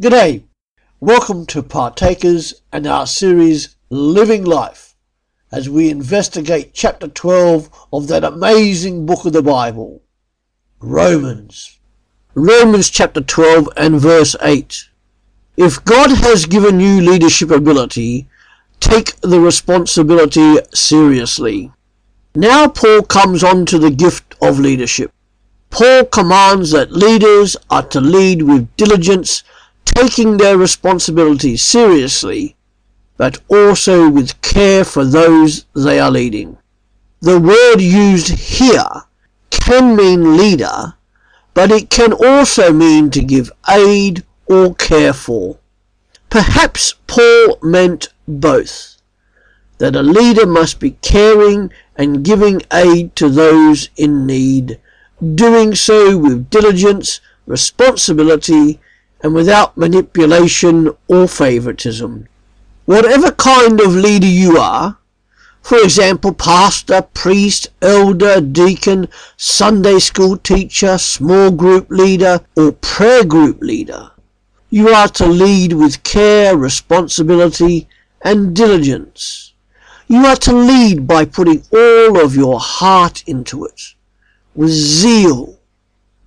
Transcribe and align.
G'day. 0.00 0.44
Welcome 0.98 1.44
to 1.48 1.62
Partakers 1.62 2.62
and 2.72 2.86
our 2.86 3.06
series 3.06 3.76
Living 3.90 4.44
Life 4.44 4.96
as 5.52 5.68
we 5.68 5.90
investigate 5.90 6.72
chapter 6.72 7.06
12 7.06 7.68
of 7.92 8.08
that 8.08 8.24
amazing 8.24 9.04
book 9.04 9.26
of 9.26 9.34
the 9.34 9.42
Bible, 9.42 10.00
Romans. 10.80 11.78
Romans 12.32 12.88
chapter 12.88 13.20
12 13.20 13.68
and 13.76 14.00
verse 14.00 14.34
8. 14.40 14.88
If 15.58 15.84
God 15.84 16.12
has 16.12 16.46
given 16.46 16.80
you 16.80 17.02
leadership 17.02 17.50
ability, 17.50 18.26
take 18.80 19.20
the 19.20 19.38
responsibility 19.38 20.56
seriously. 20.72 21.72
Now 22.34 22.68
Paul 22.68 23.02
comes 23.02 23.44
on 23.44 23.66
to 23.66 23.78
the 23.78 23.90
gift 23.90 24.34
of 24.40 24.58
leadership. 24.58 25.12
Paul 25.68 26.06
commands 26.06 26.70
that 26.70 26.90
leaders 26.90 27.54
are 27.68 27.86
to 27.88 28.00
lead 28.00 28.40
with 28.40 28.74
diligence 28.78 29.44
taking 29.84 30.36
their 30.36 30.56
responsibilities 30.56 31.62
seriously, 31.62 32.56
but 33.16 33.38
also 33.48 34.08
with 34.08 34.40
care 34.40 34.84
for 34.84 35.04
those 35.04 35.66
they 35.74 36.00
are 36.00 36.10
leading. 36.10 36.56
The 37.20 37.38
word 37.38 37.80
used 37.80 38.28
here 38.28 39.04
can 39.50 39.94
mean 39.94 40.36
leader, 40.36 40.94
but 41.52 41.70
it 41.70 41.90
can 41.90 42.12
also 42.12 42.72
mean 42.72 43.10
to 43.10 43.22
give 43.22 43.52
aid 43.68 44.24
or 44.46 44.74
care 44.74 45.12
for. 45.12 45.58
Perhaps 46.30 46.94
Paul 47.06 47.58
meant 47.62 48.08
both, 48.26 48.96
that 49.78 49.96
a 49.96 50.02
leader 50.02 50.46
must 50.46 50.80
be 50.80 50.92
caring 51.02 51.70
and 51.96 52.24
giving 52.24 52.62
aid 52.72 53.14
to 53.16 53.28
those 53.28 53.90
in 53.96 54.26
need, 54.26 54.80
doing 55.34 55.74
so 55.74 56.16
with 56.16 56.48
diligence, 56.48 57.20
responsibility, 57.46 58.80
and 59.22 59.34
without 59.34 59.76
manipulation 59.76 60.90
or 61.08 61.28
favoritism. 61.28 62.26
Whatever 62.86 63.30
kind 63.30 63.80
of 63.80 63.94
leader 63.94 64.26
you 64.26 64.58
are, 64.58 64.98
for 65.62 65.78
example, 65.78 66.32
pastor, 66.32 67.02
priest, 67.02 67.68
elder, 67.82 68.40
deacon, 68.40 69.08
Sunday 69.36 69.98
school 69.98 70.36
teacher, 70.38 70.98
small 70.98 71.50
group 71.50 71.90
leader, 71.90 72.40
or 72.56 72.72
prayer 72.72 73.24
group 73.24 73.60
leader, 73.60 74.10
you 74.70 74.88
are 74.88 75.08
to 75.08 75.26
lead 75.26 75.74
with 75.74 76.02
care, 76.02 76.56
responsibility, 76.56 77.88
and 78.22 78.56
diligence. 78.56 79.52
You 80.08 80.26
are 80.26 80.36
to 80.36 80.52
lead 80.52 81.06
by 81.06 81.24
putting 81.26 81.62
all 81.72 82.24
of 82.24 82.34
your 82.34 82.58
heart 82.58 83.22
into 83.26 83.64
it, 83.64 83.94
with 84.54 84.70
zeal. 84.70 85.59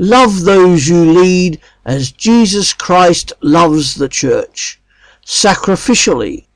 Love 0.00 0.44
those 0.44 0.88
you 0.88 1.04
lead 1.04 1.60
as 1.84 2.10
Jesus 2.10 2.72
Christ 2.72 3.34
loves 3.42 3.96
the 3.96 4.08
church, 4.08 4.80
sacrificially, 5.26 6.46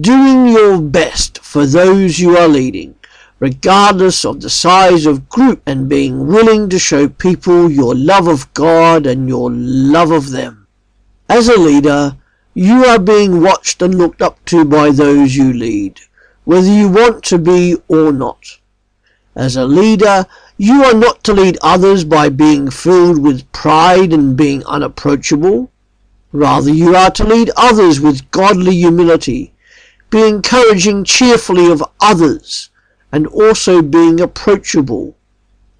doing 0.00 0.48
your 0.48 0.82
best 0.82 1.38
for 1.44 1.64
those 1.64 2.18
you 2.18 2.36
are 2.36 2.48
leading, 2.48 2.96
regardless 3.38 4.24
of 4.24 4.40
the 4.40 4.50
size 4.50 5.06
of 5.06 5.28
group, 5.28 5.62
and 5.64 5.88
being 5.88 6.26
willing 6.26 6.68
to 6.70 6.78
show 6.80 7.08
people 7.08 7.70
your 7.70 7.94
love 7.94 8.26
of 8.26 8.52
God 8.52 9.06
and 9.06 9.28
your 9.28 9.48
love 9.52 10.10
of 10.10 10.30
them. 10.30 10.66
As 11.28 11.48
a 11.48 11.56
leader, 11.56 12.16
you 12.52 12.84
are 12.84 12.98
being 12.98 13.40
watched 13.40 13.80
and 13.80 13.96
looked 13.96 14.20
up 14.20 14.44
to 14.46 14.64
by 14.64 14.90
those 14.90 15.36
you 15.36 15.52
lead, 15.52 16.00
whether 16.42 16.66
you 16.66 16.88
want 16.88 17.22
to 17.26 17.38
be 17.38 17.76
or 17.86 18.10
not. 18.10 18.58
As 19.36 19.54
a 19.54 19.66
leader, 19.66 20.26
you 20.62 20.84
are 20.84 20.94
not 20.94 21.24
to 21.24 21.32
lead 21.32 21.58
others 21.60 22.04
by 22.04 22.28
being 22.28 22.70
filled 22.70 23.20
with 23.20 23.50
pride 23.50 24.12
and 24.12 24.36
being 24.36 24.64
unapproachable. 24.66 25.72
Rather, 26.30 26.70
you 26.70 26.94
are 26.94 27.10
to 27.10 27.24
lead 27.24 27.50
others 27.56 27.98
with 27.98 28.30
godly 28.30 28.76
humility, 28.76 29.52
be 30.08 30.22
encouraging 30.22 31.02
cheerfully 31.02 31.68
of 31.68 31.82
others, 32.00 32.70
and 33.10 33.26
also 33.26 33.82
being 33.82 34.20
approachable. 34.20 35.16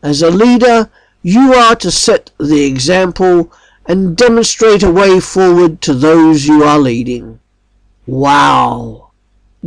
As 0.03 0.21
a 0.21 0.33
leader, 0.33 0.91
you 1.23 1.55
are 1.55 1.77
to 1.77 1.93
set 1.93 2.33
the 2.39 2.65
example 2.65 3.53
and 3.87 4.17
demonstrate 4.17 4.83
a 4.83 4.91
way 4.91 5.21
forward 5.21 5.81
to 5.83 5.95
those 5.95 6.47
you 6.49 6.65
are 6.65 6.81
leading. 6.81 7.39
Wow! 8.05 9.12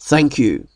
Thank 0.00 0.36
you. 0.36 0.66